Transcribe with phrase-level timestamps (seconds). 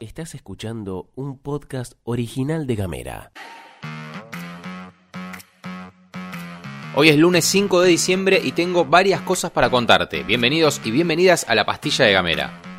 [0.00, 3.32] Estás escuchando un podcast original de Gamera.
[6.94, 10.22] Hoy es lunes 5 de diciembre y tengo varias cosas para contarte.
[10.22, 12.71] Bienvenidos y bienvenidas a la pastilla de Gamera.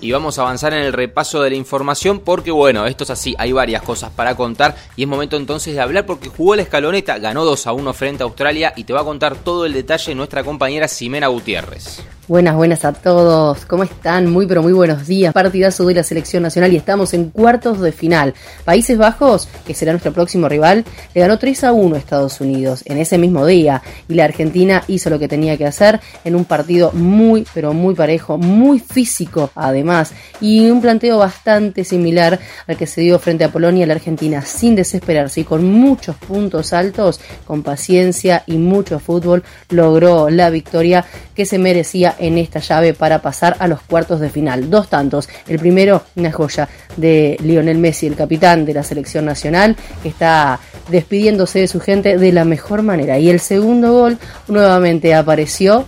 [0.00, 3.34] Y vamos a avanzar en el repaso de la información porque bueno, esto es así,
[3.38, 7.18] hay varias cosas para contar y es momento entonces de hablar porque jugó la escaloneta,
[7.18, 10.14] ganó 2 a 1 frente a Australia y te va a contar todo el detalle
[10.14, 12.00] nuestra compañera Ximena Gutiérrez.
[12.28, 13.64] Buenas, buenas a todos.
[13.64, 14.30] ¿Cómo están?
[14.30, 15.32] Muy, pero muy buenos días.
[15.32, 18.34] Partidazo de la selección nacional y estamos en cuartos de final.
[18.66, 20.84] Países Bajos, que será nuestro próximo rival,
[21.14, 23.80] le ganó 3 a 1 a Estados Unidos en ese mismo día.
[24.10, 27.94] Y la Argentina hizo lo que tenía que hacer en un partido muy, pero muy
[27.94, 30.12] parejo, muy físico además.
[30.38, 33.86] Y un planteo bastante similar al que se dio frente a Polonia.
[33.86, 40.28] La Argentina, sin desesperarse y con muchos puntos altos, con paciencia y mucho fútbol, logró
[40.28, 44.70] la victoria que se merecía en esta llave para pasar a los cuartos de final.
[44.70, 45.28] Dos tantos.
[45.46, 50.60] El primero, una joya de Lionel Messi, el capitán de la selección nacional, que está
[50.88, 53.18] despidiéndose de su gente de la mejor manera.
[53.18, 54.18] Y el segundo gol
[54.48, 55.86] nuevamente apareció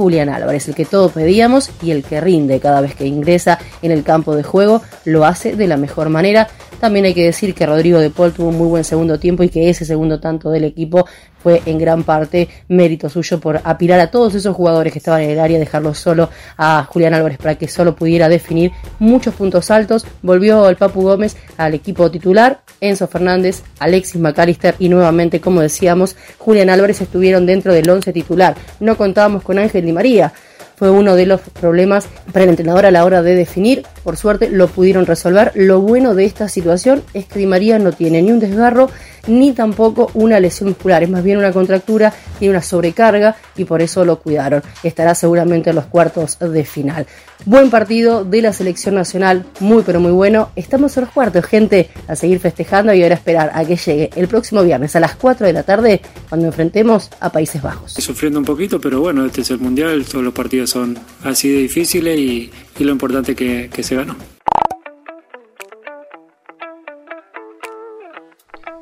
[0.00, 3.90] Julián Álvarez, el que todos pedíamos y el que rinde cada vez que ingresa en
[3.90, 6.48] el campo de juego, lo hace de la mejor manera.
[6.80, 9.50] También hay que decir que Rodrigo de Paul tuvo un muy buen segundo tiempo y
[9.50, 11.06] que ese segundo tanto del equipo
[11.42, 15.30] fue en gran parte mérito suyo por apilar a todos esos jugadores que estaban en
[15.30, 20.06] el área, dejarlo solo a Julián Álvarez para que solo pudiera definir muchos puntos altos.
[20.22, 26.16] Volvió el Papu Gómez al equipo titular, Enzo Fernández, Alexis McAllister y nuevamente, como decíamos,
[26.38, 28.54] Julián Álvarez estuvieron dentro del once titular.
[28.80, 30.32] No contábamos con Ángel Di María
[30.80, 33.82] fue uno de los problemas para el entrenador a la hora de definir.
[34.02, 35.52] Por suerte lo pudieron resolver.
[35.54, 38.90] Lo bueno de esta situación es que Di María no tiene ni un desgarro
[39.26, 43.82] ni tampoco una lesión muscular, es más bien una contractura, tiene una sobrecarga y por
[43.82, 44.62] eso lo cuidaron.
[44.82, 47.06] Estará seguramente en los cuartos de final.
[47.46, 50.50] Buen partido de la selección nacional, muy pero muy bueno.
[50.56, 54.28] Estamos en los cuartos, gente, a seguir festejando y ahora esperar a que llegue el
[54.28, 57.94] próximo viernes a las 4 de la tarde cuando enfrentemos a Países Bajos.
[57.94, 61.58] Sufriendo un poquito, pero bueno, este es el mundial, todos los partidos son así de
[61.60, 64.14] difíciles y, lo importante que, que se ganó.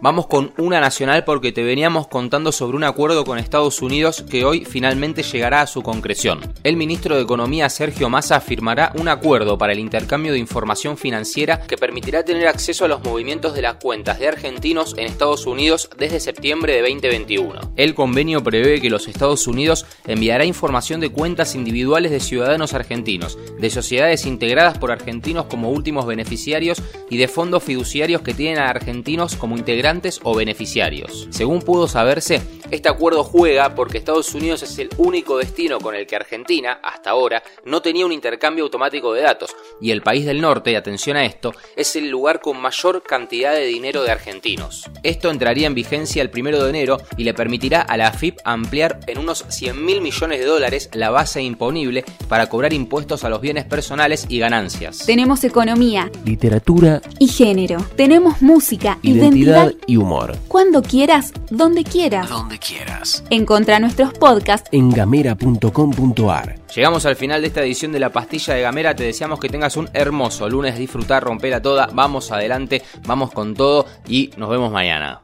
[0.00, 4.44] Vamos con una nacional porque te veníamos contando sobre un acuerdo con Estados Unidos que
[4.44, 6.54] hoy finalmente llegará a su concreción.
[6.62, 11.62] El ministro de Economía Sergio Massa firmará un acuerdo para el intercambio de información financiera
[11.62, 15.90] que permitirá tener acceso a los movimientos de las cuentas de argentinos en Estados Unidos
[15.98, 17.72] desde septiembre de 2021.
[17.74, 23.36] El convenio prevé que los Estados Unidos enviará información de cuentas individuales de ciudadanos argentinos,
[23.58, 26.80] de sociedades integradas por argentinos como últimos beneficiarios
[27.10, 29.87] y de fondos fiduciarios que tienen a argentinos como integrantes
[30.22, 31.28] o beneficiarios.
[31.30, 36.06] Según pudo saberse, este acuerdo juega porque Estados Unidos es el único destino con el
[36.06, 40.40] que Argentina, hasta ahora, no tenía un intercambio automático de datos, y el país del
[40.40, 44.84] norte, atención a esto, es el lugar con mayor cantidad de dinero de argentinos.
[45.02, 49.00] Esto entraría en vigencia el primero de enero y le permitirá a la AFIP ampliar
[49.06, 53.40] en unos 100 mil millones de dólares la base imponible para cobrar impuestos a los
[53.40, 54.98] bienes personales y ganancias.
[55.06, 57.78] Tenemos economía Literatura, y género.
[57.96, 59.86] Tenemos música, identidad identidad.
[59.86, 60.36] y humor.
[60.48, 62.28] Cuando quieras, donde quieras.
[62.28, 63.24] Donde quieras.
[63.30, 66.56] Encontra nuestros podcasts En gamera.com.ar.
[66.74, 68.94] Llegamos al final de esta edición de La Pastilla de Gamera.
[68.94, 71.88] Te deseamos que tengas un hermoso lunes, disfrutar, romperla toda.
[71.92, 75.22] Vamos adelante, vamos con todo y nos vemos mañana.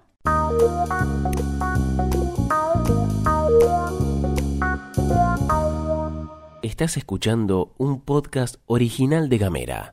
[6.63, 9.93] Estás escuchando un podcast original de Gamera.